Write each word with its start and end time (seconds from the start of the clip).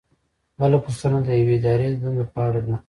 بله 0.59 0.77
پوښتنه 0.85 1.17
د 1.27 1.29
یوې 1.41 1.55
ادارې 1.59 1.87
د 1.91 1.95
دندو 2.01 2.23
په 2.33 2.39
اړه 2.47 2.59
ده. 2.67 2.75